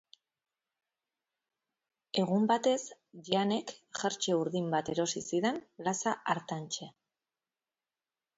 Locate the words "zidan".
5.29-5.61